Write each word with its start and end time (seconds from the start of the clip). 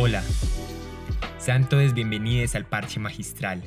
Hola, 0.00 0.22
sean 1.38 1.68
todos 1.68 1.92
bienvenidos 1.92 2.54
al 2.54 2.64
Parche 2.64 3.00
Magistral. 3.00 3.64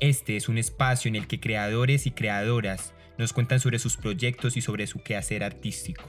Este 0.00 0.36
es 0.36 0.48
un 0.48 0.58
espacio 0.58 1.08
en 1.08 1.14
el 1.14 1.28
que 1.28 1.38
creadores 1.38 2.08
y 2.08 2.10
creadoras 2.10 2.94
nos 3.16 3.32
cuentan 3.32 3.60
sobre 3.60 3.78
sus 3.78 3.96
proyectos 3.96 4.56
y 4.56 4.60
sobre 4.60 4.88
su 4.88 5.04
quehacer 5.04 5.44
artístico. 5.44 6.02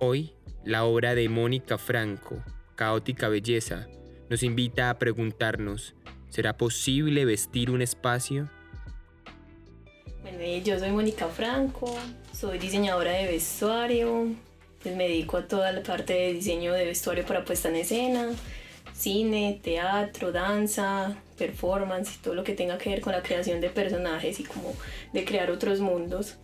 Hoy, 0.00 0.32
la 0.64 0.82
obra 0.82 1.14
de 1.14 1.28
Mónica 1.28 1.78
Franco, 1.78 2.42
Caótica 2.74 3.28
Belleza, 3.28 3.86
nos 4.28 4.42
invita 4.42 4.90
a 4.90 4.98
preguntarnos, 4.98 5.94
¿será 6.28 6.56
posible 6.56 7.24
vestir 7.24 7.70
un 7.70 7.82
espacio? 7.82 8.50
Bueno, 10.22 10.38
eh, 10.40 10.60
yo 10.64 10.76
soy 10.76 10.90
Mónica 10.90 11.28
Franco, 11.28 11.96
soy 12.32 12.58
diseñadora 12.58 13.12
de 13.12 13.26
vestuario, 13.28 14.34
me 14.84 15.08
dedico 15.08 15.36
a 15.36 15.46
toda 15.46 15.72
la 15.72 15.82
parte 15.82 16.12
de 16.12 16.32
diseño 16.32 16.72
de 16.72 16.84
vestuario 16.84 17.24
para 17.24 17.44
puesta 17.44 17.68
en 17.68 17.76
escena, 17.76 18.30
cine, 18.94 19.60
teatro, 19.62 20.32
danza, 20.32 21.16
performance 21.38 22.18
todo 22.22 22.34
lo 22.34 22.44
que 22.44 22.54
tenga 22.54 22.78
que 22.78 22.90
ver 22.90 23.00
con 23.00 23.12
la 23.12 23.22
creación 23.22 23.60
de 23.60 23.70
personajes 23.70 24.40
y 24.40 24.44
como 24.44 24.72
de 25.12 25.24
crear 25.24 25.50
otros 25.50 25.80
mundos. 25.80 26.36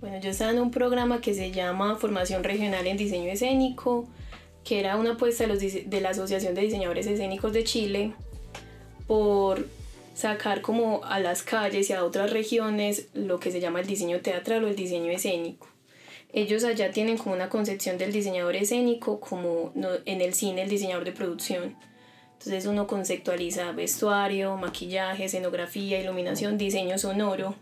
Bueno, 0.00 0.20
yo 0.20 0.30
estaba 0.30 0.52
en 0.52 0.60
un 0.60 0.70
programa 0.70 1.20
que 1.20 1.34
se 1.34 1.50
llama 1.50 1.96
Formación 1.96 2.44
Regional 2.44 2.86
en 2.86 2.96
Diseño 2.96 3.32
Escénico, 3.32 4.08
que 4.64 4.78
era 4.78 4.96
una 4.96 5.12
apuesta 5.12 5.46
de, 5.46 5.84
de 5.86 6.00
la 6.00 6.10
Asociación 6.10 6.54
de 6.54 6.62
Diseñadores 6.62 7.06
Escénicos 7.06 7.52
de 7.52 7.64
Chile 7.64 8.12
por 9.08 9.66
sacar 10.14 10.60
como 10.60 11.04
a 11.04 11.20
las 11.20 11.42
calles 11.42 11.90
y 11.90 11.92
a 11.92 12.04
otras 12.04 12.32
regiones 12.32 13.08
lo 13.14 13.40
que 13.40 13.50
se 13.50 13.60
llama 13.60 13.80
el 13.80 13.86
diseño 13.86 14.20
teatral 14.20 14.64
o 14.64 14.68
el 14.68 14.76
diseño 14.76 15.10
escénico. 15.10 15.68
Ellos 16.32 16.64
allá 16.64 16.90
tienen 16.90 17.16
como 17.16 17.34
una 17.34 17.48
concepción 17.48 17.96
del 17.96 18.12
diseñador 18.12 18.54
escénico 18.54 19.18
como 19.18 19.72
en 20.04 20.20
el 20.20 20.34
cine 20.34 20.62
el 20.62 20.68
diseñador 20.68 21.04
de 21.04 21.12
producción. 21.12 21.76
Entonces 22.34 22.66
uno 22.66 22.86
conceptualiza 22.86 23.72
vestuario, 23.72 24.56
maquillaje, 24.56 25.24
escenografía, 25.24 26.00
iluminación, 26.00 26.58
diseño 26.58 26.98
sonoro 26.98 27.56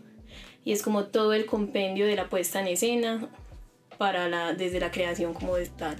y 0.65 0.73
es 0.73 0.83
como 0.83 1.05
todo 1.05 1.33
el 1.33 1.45
compendio 1.45 2.05
de 2.05 2.17
la 2.17 2.29
puesta 2.29 2.59
en 2.59 2.67
escena 2.67 3.29
para 3.97 4.27
la, 4.27 4.53
desde 4.53 4.81
la 4.81 4.91
creación 4.91 5.33
como 5.33 5.55
de 5.55 5.67
tal. 5.67 5.95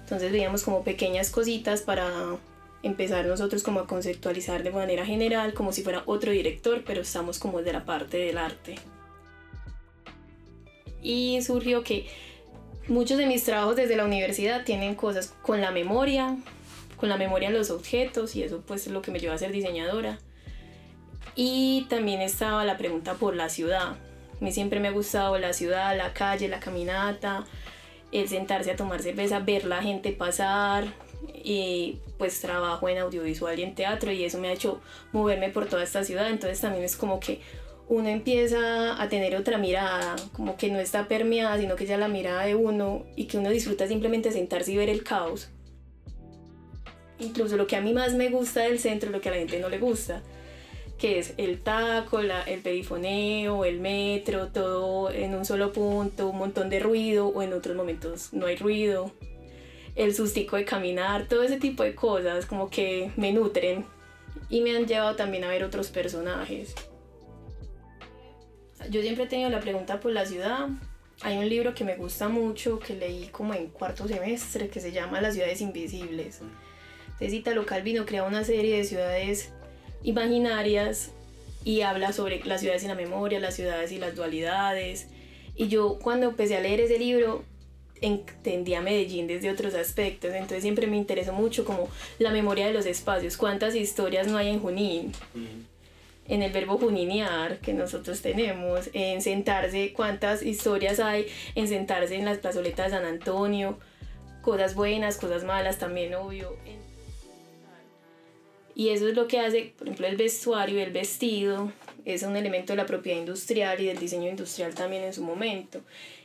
Entonces 0.00 0.32
veíamos 0.32 0.64
como 0.64 0.82
pequeñas 0.82 1.30
cositas 1.30 1.82
para 1.82 2.10
empezar 2.82 3.24
nosotros 3.26 3.62
como 3.62 3.78
a 3.78 3.86
conceptualizar 3.86 4.64
de 4.64 4.72
manera 4.72 5.06
general 5.06 5.54
como 5.54 5.72
si 5.72 5.82
fuera 5.82 6.02
otro 6.06 6.32
director, 6.32 6.82
pero 6.84 7.02
estamos 7.02 7.38
como 7.38 7.62
de 7.62 7.72
la 7.72 7.84
parte 7.84 8.16
del 8.16 8.38
arte 8.38 8.74
y 11.02 11.40
surgió 11.42 11.82
que 11.82 12.06
muchos 12.88 13.18
de 13.18 13.26
mis 13.26 13.44
trabajos 13.44 13.76
desde 13.76 13.96
la 13.96 14.04
universidad 14.04 14.64
tienen 14.64 14.94
cosas 14.94 15.34
con 15.42 15.60
la 15.60 15.70
memoria, 15.70 16.36
con 16.96 17.08
la 17.08 17.16
memoria 17.16 17.50
de 17.50 17.58
los 17.58 17.70
objetos 17.70 18.36
y 18.36 18.42
eso 18.42 18.62
pues 18.66 18.86
es 18.86 18.92
lo 18.92 19.02
que 19.02 19.10
me 19.10 19.18
llevó 19.18 19.34
a 19.34 19.38
ser 19.38 19.52
diseñadora. 19.52 20.18
Y 21.34 21.86
también 21.88 22.20
estaba 22.20 22.64
la 22.64 22.76
pregunta 22.76 23.14
por 23.14 23.34
la 23.34 23.48
ciudad. 23.48 23.92
A 23.92 24.44
mí 24.44 24.52
siempre 24.52 24.80
me 24.80 24.88
ha 24.88 24.92
gustado 24.92 25.38
la 25.38 25.52
ciudad, 25.52 25.96
la 25.96 26.12
calle, 26.12 26.48
la 26.48 26.60
caminata, 26.60 27.46
el 28.10 28.28
sentarse 28.28 28.70
a 28.70 28.76
tomar 28.76 29.02
cerveza, 29.02 29.40
ver 29.40 29.64
la 29.64 29.82
gente 29.82 30.12
pasar. 30.12 30.84
Y 31.44 31.98
pues 32.18 32.40
trabajo 32.40 32.88
en 32.88 32.98
audiovisual 32.98 33.58
y 33.58 33.62
en 33.62 33.74
teatro 33.74 34.12
y 34.12 34.24
eso 34.24 34.38
me 34.38 34.48
ha 34.48 34.52
hecho 34.52 34.80
moverme 35.12 35.48
por 35.48 35.66
toda 35.66 35.82
esta 35.82 36.04
ciudad. 36.04 36.28
Entonces 36.28 36.60
también 36.60 36.84
es 36.84 36.96
como 36.96 37.18
que 37.18 37.40
uno 37.88 38.08
empieza 38.08 39.00
a 39.00 39.08
tener 39.08 39.36
otra 39.36 39.58
mirada, 39.58 40.16
como 40.32 40.56
que 40.56 40.70
no 40.70 40.78
está 40.78 41.08
permeada, 41.08 41.58
sino 41.58 41.76
que 41.76 41.86
ya 41.86 41.98
la 41.98 42.08
mirada 42.08 42.44
de 42.44 42.54
uno 42.54 43.04
y 43.16 43.26
que 43.26 43.38
uno 43.38 43.50
disfruta 43.50 43.86
simplemente 43.86 44.32
sentarse 44.32 44.72
y 44.72 44.76
ver 44.76 44.88
el 44.88 45.04
caos. 45.04 45.50
Incluso 47.18 47.56
lo 47.56 47.66
que 47.66 47.76
a 47.76 47.80
mí 47.80 47.92
más 47.92 48.14
me 48.14 48.30
gusta 48.30 48.62
del 48.62 48.78
centro, 48.78 49.10
lo 49.10 49.20
que 49.20 49.28
a 49.28 49.32
la 49.32 49.38
gente 49.38 49.60
no 49.60 49.68
le 49.68 49.78
gusta, 49.78 50.22
que 50.98 51.18
es 51.18 51.34
el 51.36 51.60
taco, 51.60 52.20
el 52.20 52.60
perifoneo, 52.62 53.64
el 53.64 53.80
metro, 53.80 54.48
todo 54.48 55.10
en 55.10 55.34
un 55.34 55.44
solo 55.44 55.72
punto, 55.72 56.28
un 56.28 56.38
montón 56.38 56.70
de 56.70 56.80
ruido 56.80 57.28
o 57.28 57.42
en 57.42 57.52
otros 57.52 57.76
momentos 57.76 58.32
no 58.32 58.46
hay 58.46 58.56
ruido, 58.56 59.12
el 59.96 60.14
sustico 60.14 60.56
de 60.56 60.64
caminar, 60.64 61.28
todo 61.28 61.42
ese 61.42 61.58
tipo 61.58 61.82
de 61.82 61.94
cosas 61.94 62.46
como 62.46 62.70
que 62.70 63.12
me 63.16 63.32
nutren 63.32 63.84
y 64.48 64.60
me 64.60 64.76
han 64.76 64.86
llevado 64.86 65.16
también 65.16 65.44
a 65.44 65.48
ver 65.48 65.64
otros 65.64 65.88
personajes. 65.88 66.74
Yo 68.90 69.02
siempre 69.02 69.24
he 69.24 69.26
tenido 69.26 69.50
la 69.50 69.60
pregunta 69.60 70.00
por 70.00 70.12
la 70.12 70.26
ciudad. 70.26 70.68
Hay 71.22 71.38
un 71.38 71.48
libro 71.48 71.74
que 71.74 71.84
me 71.84 71.96
gusta 71.96 72.28
mucho, 72.28 72.78
que 72.78 72.94
leí 72.94 73.28
como 73.28 73.54
en 73.54 73.68
cuarto 73.68 74.08
semestre, 74.08 74.68
que 74.68 74.80
se 74.80 74.92
llama 74.92 75.20
Las 75.20 75.34
ciudades 75.34 75.60
invisibles. 75.60 76.40
Entonces 77.04 77.32
Italo 77.32 77.64
Calvino 77.66 78.04
crea 78.06 78.24
una 78.24 78.44
serie 78.44 78.76
de 78.76 78.84
ciudades 78.84 79.52
imaginarias 80.02 81.10
y 81.64 81.82
habla 81.82 82.12
sobre 82.12 82.42
las 82.44 82.60
ciudades 82.60 82.82
y 82.84 82.88
la 82.88 82.94
memoria, 82.94 83.38
las 83.38 83.54
ciudades 83.54 83.92
y 83.92 83.98
las 83.98 84.16
dualidades. 84.16 85.08
Y 85.54 85.68
yo 85.68 85.98
cuando 86.00 86.30
empecé 86.30 86.56
a 86.56 86.60
leer 86.60 86.80
ese 86.80 86.98
libro 86.98 87.44
entendía 88.00 88.80
Medellín 88.80 89.28
desde 89.28 89.50
otros 89.50 89.74
aspectos, 89.74 90.32
entonces 90.32 90.62
siempre 90.62 90.88
me 90.88 90.96
interesó 90.96 91.32
mucho 91.32 91.64
como 91.64 91.88
la 92.18 92.32
memoria 92.32 92.66
de 92.66 92.72
los 92.72 92.86
espacios, 92.86 93.36
cuántas 93.36 93.76
historias 93.76 94.26
no 94.26 94.38
hay 94.38 94.48
en 94.48 94.58
Junín 94.58 95.12
en 96.28 96.42
el 96.42 96.52
verbo 96.52 96.78
juninear 96.78 97.58
que 97.58 97.72
nosotros 97.72 98.22
tenemos, 98.22 98.90
en 98.92 99.22
sentarse, 99.22 99.92
cuántas 99.92 100.42
historias 100.42 101.00
hay 101.00 101.26
en 101.54 101.68
sentarse 101.68 102.16
en 102.16 102.24
las 102.24 102.38
plazoletas 102.38 102.90
de 102.90 102.98
San 102.98 103.06
Antonio, 103.06 103.78
cosas 104.40 104.74
buenas, 104.74 105.16
cosas 105.16 105.44
malas 105.44 105.78
también, 105.78 106.14
obvio. 106.14 106.56
Y 108.74 108.88
eso 108.88 109.08
es 109.08 109.14
lo 109.14 109.28
que 109.28 109.38
hace, 109.38 109.74
por 109.76 109.86
ejemplo, 109.86 110.06
el 110.06 110.16
vestuario, 110.16 110.80
el 110.80 110.92
vestido, 110.92 111.70
es 112.04 112.22
un 112.22 112.36
elemento 112.36 112.72
de 112.72 112.78
la 112.78 112.86
propiedad 112.86 113.18
industrial 113.18 113.80
y 113.80 113.86
del 113.86 113.98
diseño 113.98 114.30
industrial 114.30 114.74
también 114.74 115.04
en 115.04 115.12
su 115.12 115.22
momento 115.22 115.82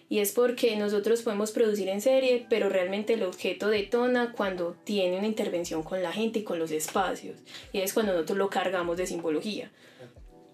y 0.10 0.20
es 0.20 0.32
porque 0.32 0.76
nosotros 0.78 1.22
podemos 1.22 1.52
producir 1.52 1.90
en 1.90 2.02
serie, 2.02 2.46
pero 2.50 2.70
realmente 2.70 3.14
el 3.14 3.24
objeto 3.24 3.70
detona 3.70 4.32
cuando 4.32 4.76
tiene 4.84 5.18
una 5.18 5.28
intervención 5.28 5.84
con 5.84 6.02
la 6.02 6.12
gente 6.12 6.40
y 6.40 6.44
con 6.44 6.60
los 6.60 6.72
espacios, 6.72 7.38
y 7.74 7.80
es 7.80 7.94
cuando 7.94 8.14
nosotros 8.14 8.38
lo 8.38 8.50
cargamos 8.50 8.98
de 8.98 9.08
simbología. 9.08 9.72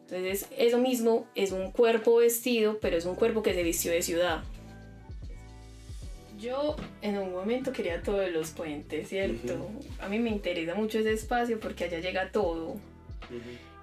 Entonces, 0.02 0.48
eso 0.58 0.78
mismo 0.78 1.28
es 1.34 1.52
un 1.52 1.72
cuerpo 1.72 2.18
vestido, 2.18 2.80
pero 2.80 2.98
es 2.98 3.06
un 3.06 3.16
cuerpo 3.16 3.42
que 3.42 3.54
se 3.54 3.64
vistió 3.64 3.92
de 3.92 4.02
ciudad. 4.02 4.44
Yo 6.40 6.76
en 7.02 7.18
un 7.18 7.32
momento 7.32 7.72
quería 7.72 8.02
todos 8.04 8.30
los 8.30 8.52
puentes, 8.52 9.08
¿cierto? 9.08 9.70
A 10.00 10.10
mí 10.10 10.20
me 10.20 10.30
interesa 10.30 10.76
mucho 10.76 11.00
ese 11.00 11.14
espacio 11.14 11.60
porque 11.60 11.86
allá 11.86 12.00
llega 12.00 12.32
todo. 12.32 12.76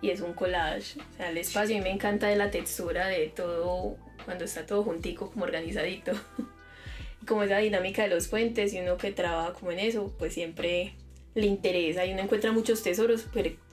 Y 0.03 0.11
es 0.11 0.21
un 0.21 0.33
collage. 0.33 0.99
O 0.99 1.17
sea, 1.17 1.31
el 1.31 1.39
espacio 1.39 1.77
a 1.77 1.79
mí 1.79 1.85
me 1.85 1.91
encanta 1.91 2.29
de 2.29 2.37
la 2.37 2.51
textura 2.51 3.09
de 3.09 3.29
todo 3.29 3.97
cuando 4.25 4.45
está 4.45 4.67
todo 4.67 4.83
juntico, 4.83 5.31
como 5.31 5.45
organizadito. 5.45 6.13
como 7.27 7.43
esa 7.43 7.59
dinámica 7.59 8.03
de 8.03 8.09
los 8.09 8.29
puentes 8.29 8.73
y 8.73 8.81
uno 8.81 8.97
que 8.97 9.13
trabaja 9.13 9.53
como 9.53 9.73
en 9.73 9.79
eso, 9.79 10.13
pues 10.19 10.35
siempre 10.35 10.95
le 11.35 11.47
interesa 11.47 12.05
y 12.05 12.13
uno 12.13 12.23
encuentra 12.23 12.53
muchos 12.53 12.83
tesoros, 12.83 13.27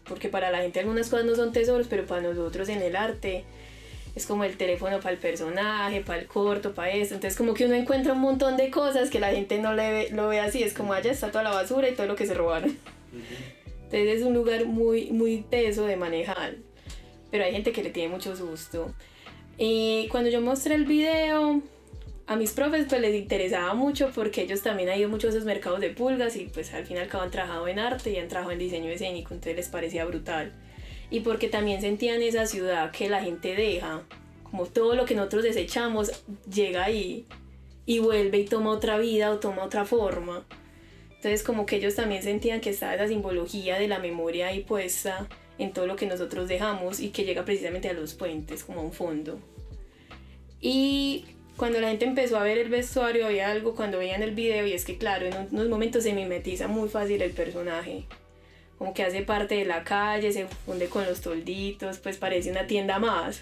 porque 0.07 0.29
para 0.29 0.51
la 0.51 0.59
gente 0.59 0.79
algunas 0.79 1.09
cosas 1.09 1.25
no 1.25 1.35
son 1.35 1.51
tesoros, 1.51 1.87
pero 1.87 2.05
para 2.05 2.21
nosotros 2.21 2.69
en 2.69 2.81
el 2.81 2.95
arte 2.95 3.45
es 4.15 4.25
como 4.25 4.43
el 4.43 4.57
teléfono 4.57 4.99
para 4.99 5.11
el 5.11 5.19
personaje, 5.19 6.01
para 6.01 6.19
el 6.19 6.27
corto, 6.27 6.73
para 6.73 6.91
eso. 6.91 7.13
Entonces 7.13 7.37
como 7.37 7.53
que 7.53 7.65
uno 7.65 7.75
encuentra 7.75 8.13
un 8.13 8.19
montón 8.19 8.57
de 8.57 8.71
cosas 8.71 9.09
que 9.09 9.19
la 9.19 9.29
gente 9.29 9.59
no 9.59 9.73
le 9.73 10.09
lo 10.09 10.27
ve 10.27 10.39
así, 10.39 10.63
es 10.63 10.73
como 10.73 10.93
allá 10.93 11.11
está 11.11 11.31
toda 11.31 11.43
la 11.43 11.51
basura 11.51 11.87
y 11.89 11.93
todo 11.93 12.07
lo 12.07 12.15
que 12.15 12.25
se 12.25 12.33
robaron. 12.33 12.77
Entonces 13.87 14.17
es 14.17 14.23
un 14.23 14.33
lugar 14.33 14.65
muy, 14.65 15.11
muy 15.11 15.45
teso 15.49 15.85
de 15.85 15.95
manejar, 15.95 16.55
pero 17.31 17.45
hay 17.45 17.53
gente 17.53 17.71
que 17.71 17.83
le 17.83 17.89
tiene 17.89 18.09
mucho 18.09 18.35
susto. 18.35 18.93
Y 19.57 20.09
cuando 20.09 20.29
yo 20.29 20.41
mostré 20.41 20.75
el 20.75 20.83
video, 20.83 21.61
a 22.27 22.35
mis 22.35 22.51
profes 22.51 22.85
pues 22.89 22.99
les 22.99 23.15
interesaba 23.15 23.73
mucho 23.73 24.11
porque 24.13 24.41
ellos 24.41 24.61
también 24.61 24.89
han 24.89 24.99
ido 24.99 25.07
mucho 25.07 25.27
a 25.27 25.29
esos 25.29 25.45
mercados 25.45 25.79
de 25.79 25.89
pulgas 25.91 26.35
y 26.35 26.45
pues 26.45 26.73
al 26.73 26.85
fin 26.85 26.97
y 26.97 26.99
al 26.99 27.07
cabo 27.07 27.23
han 27.23 27.31
trabajado 27.31 27.67
en 27.69 27.79
arte 27.79 28.11
y 28.11 28.17
han 28.17 28.27
trabajado 28.27 28.51
en 28.51 28.59
diseño 28.59 28.89
escénico, 28.89 29.33
entonces 29.33 29.55
les 29.55 29.69
parecía 29.69 30.03
brutal. 30.03 30.51
Y 31.09 31.21
porque 31.21 31.47
también 31.47 31.79
sentían 31.79 32.21
esa 32.21 32.45
ciudad 32.45 32.91
que 32.91 33.07
la 33.07 33.23
gente 33.23 33.55
deja, 33.55 34.03
como 34.43 34.65
todo 34.65 34.95
lo 34.95 35.05
que 35.05 35.15
nosotros 35.15 35.43
desechamos 35.43 36.11
llega 36.53 36.83
ahí 36.83 37.25
y 37.85 37.99
vuelve 37.99 38.39
y 38.39 38.45
toma 38.45 38.71
otra 38.71 38.97
vida 38.97 39.31
o 39.31 39.39
toma 39.39 39.63
otra 39.63 39.85
forma. 39.85 40.45
Entonces 41.17 41.43
como 41.43 41.65
que 41.65 41.77
ellos 41.77 41.95
también 41.95 42.23
sentían 42.23 42.61
que 42.61 42.69
estaba 42.69 42.95
esa 42.95 43.07
simbología 43.07 43.77
de 43.77 43.87
la 43.87 43.99
memoria 43.99 44.47
ahí 44.47 44.61
puesta 44.61 45.27
en 45.57 45.73
todo 45.73 45.87
lo 45.87 45.95
que 45.95 46.05
nosotros 46.05 46.47
dejamos 46.47 46.99
y 46.99 47.09
que 47.09 47.25
llega 47.25 47.43
precisamente 47.43 47.89
a 47.89 47.93
los 47.93 48.13
puentes 48.13 48.63
como 48.63 48.81
a 48.81 48.83
un 48.83 48.93
fondo. 48.93 49.39
Y 50.61 51.25
cuando 51.55 51.81
la 51.81 51.89
gente 51.89 52.05
empezó 52.05 52.37
a 52.37 52.43
ver 52.43 52.59
el 52.59 52.69
vestuario 52.69 53.25
había 53.25 53.49
algo 53.49 53.75
cuando 53.75 53.97
veían 53.97 54.21
el 54.21 54.35
video 54.35 54.67
y 54.67 54.73
es 54.73 54.85
que 54.85 54.97
claro, 54.97 55.25
en 55.25 55.47
unos 55.51 55.69
momentos 55.69 56.03
se 56.03 56.13
mimetiza 56.13 56.67
muy 56.67 56.87
fácil 56.87 57.21
el 57.21 57.31
personaje. 57.31 58.05
Como 58.77 58.93
que 58.93 59.01
hace 59.01 59.23
parte 59.23 59.55
de 59.55 59.65
la 59.65 59.83
calle, 59.83 60.31
se 60.31 60.45
funde 60.45 60.87
con 60.87 61.03
los 61.03 61.21
tolditos, 61.21 61.97
pues 61.97 62.17
parece 62.17 62.51
una 62.51 62.67
tienda 62.67 62.99
más. 62.99 63.41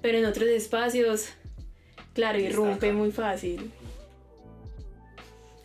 Pero 0.00 0.16
en 0.16 0.24
otros 0.24 0.48
espacios, 0.48 1.28
claro, 2.14 2.38
irrumpe 2.38 2.90
muy 2.92 3.12
fácil. 3.12 3.70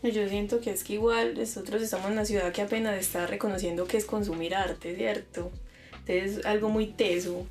Yo 0.01 0.30
siento 0.30 0.62
que 0.62 0.72
es 0.72 0.86
que 0.86 0.94
igual 0.94 1.38
nosotros 1.38 1.81
estamos 1.81 2.07
en 2.07 2.13
una 2.13 2.25
ciudad 2.25 2.54
que 2.54 2.62
apenas 2.62 2.98
está 2.98 3.28
reconociendo 3.28 3.86
que 3.86 3.98
es 3.98 4.06
consumir 4.06 4.56
arte, 4.56 4.96
¿cierto? 4.96 5.51
Entonces 5.92 6.38
es 6.38 6.46
algo 6.46 6.69
muy 6.69 6.88
teso. 6.88 7.46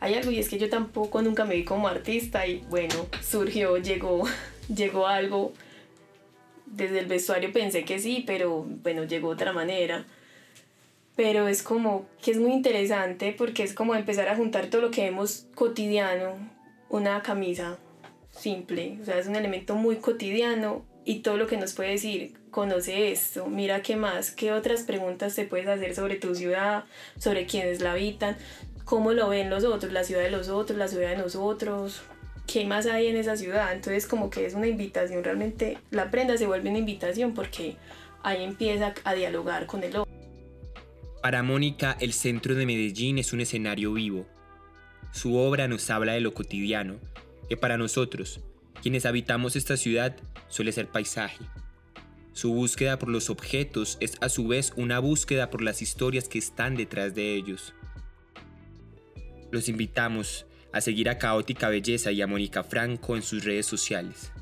Hay 0.00 0.14
algo 0.14 0.32
y 0.32 0.40
es 0.40 0.48
que 0.48 0.58
yo 0.58 0.68
tampoco 0.68 1.22
nunca 1.22 1.44
me 1.44 1.54
vi 1.54 1.64
como 1.64 1.86
artista 1.86 2.48
y 2.48 2.64
bueno, 2.68 3.06
surgió, 3.22 3.76
llegó, 3.76 4.24
llegó 4.74 5.06
algo. 5.06 5.52
Desde 6.66 6.98
el 6.98 7.06
vestuario 7.06 7.52
pensé 7.52 7.84
que 7.84 8.00
sí, 8.00 8.24
pero 8.26 8.66
bueno, 8.82 9.04
llegó 9.04 9.28
otra 9.28 9.52
manera. 9.52 10.04
Pero 11.14 11.46
es 11.46 11.62
como 11.62 12.06
que 12.20 12.32
es 12.32 12.38
muy 12.38 12.52
interesante 12.52 13.32
porque 13.38 13.62
es 13.62 13.72
como 13.72 13.94
empezar 13.94 14.28
a 14.28 14.34
juntar 14.34 14.66
todo 14.66 14.82
lo 14.82 14.90
que 14.90 15.02
vemos 15.02 15.46
cotidiano, 15.54 16.34
una 16.88 17.22
camisa 17.22 17.78
simple, 18.32 18.98
o 19.00 19.04
sea, 19.04 19.18
es 19.18 19.26
un 19.26 19.36
elemento 19.36 19.74
muy 19.74 19.96
cotidiano 19.96 20.84
y 21.04 21.20
todo 21.20 21.36
lo 21.36 21.46
que 21.46 21.56
nos 21.56 21.72
puede 21.72 21.90
decir, 21.90 22.34
conoce 22.50 23.10
esto, 23.12 23.46
mira 23.46 23.82
qué 23.82 23.96
más, 23.96 24.30
qué 24.30 24.52
otras 24.52 24.82
preguntas 24.82 25.34
te 25.34 25.44
puedes 25.44 25.66
hacer 25.66 25.94
sobre 25.94 26.16
tu 26.16 26.34
ciudad, 26.34 26.84
sobre 27.18 27.46
quienes 27.46 27.80
la 27.80 27.92
habitan, 27.92 28.36
cómo 28.84 29.12
lo 29.12 29.28
ven 29.28 29.50
los 29.50 29.64
otros, 29.64 29.92
la 29.92 30.04
ciudad 30.04 30.22
de 30.22 30.30
los 30.30 30.48
otros, 30.48 30.78
la 30.78 30.88
ciudad 30.88 31.10
de 31.10 31.16
nosotros, 31.16 32.02
qué 32.46 32.64
más 32.64 32.86
hay 32.86 33.08
en 33.08 33.16
esa 33.16 33.36
ciudad. 33.36 33.72
Entonces 33.72 34.06
como 34.06 34.30
que 34.30 34.46
es 34.46 34.54
una 34.54 34.68
invitación, 34.68 35.24
realmente 35.24 35.78
la 35.90 36.10
prenda 36.10 36.36
se 36.36 36.46
vuelve 36.46 36.70
una 36.70 36.78
invitación 36.78 37.34
porque 37.34 37.76
ahí 38.22 38.44
empieza 38.44 38.94
a 39.04 39.14
dialogar 39.14 39.66
con 39.66 39.82
el 39.82 39.96
otro. 39.96 40.12
Para 41.22 41.42
Mónica, 41.42 41.96
el 42.00 42.12
centro 42.12 42.54
de 42.54 42.66
Medellín 42.66 43.18
es 43.18 43.32
un 43.32 43.40
escenario 43.40 43.92
vivo. 43.92 44.26
Su 45.12 45.36
obra 45.36 45.68
nos 45.68 45.88
habla 45.90 46.14
de 46.14 46.20
lo 46.20 46.34
cotidiano, 46.34 46.96
que 47.48 47.56
para 47.56 47.76
nosotros, 47.76 48.40
quienes 48.82 49.06
habitamos 49.06 49.54
esta 49.54 49.76
ciudad, 49.76 50.16
suele 50.48 50.72
ser 50.72 50.88
paisaje. 50.88 51.44
Su 52.32 52.52
búsqueda 52.52 52.98
por 52.98 53.10
los 53.10 53.30
objetos 53.30 53.96
es 54.00 54.16
a 54.20 54.28
su 54.28 54.48
vez 54.48 54.72
una 54.76 54.98
búsqueda 54.98 55.50
por 55.50 55.62
las 55.62 55.82
historias 55.82 56.28
que 56.28 56.38
están 56.38 56.74
detrás 56.76 57.14
de 57.14 57.36
ellos. 57.36 57.74
Los 59.52 59.68
invitamos 59.68 60.46
a 60.72 60.80
seguir 60.80 61.08
a 61.08 61.18
Caótica 61.18 61.68
Belleza 61.68 62.10
y 62.10 62.22
a 62.22 62.26
Mónica 62.26 62.64
Franco 62.64 63.14
en 63.14 63.22
sus 63.22 63.44
redes 63.44 63.66
sociales. 63.66 64.32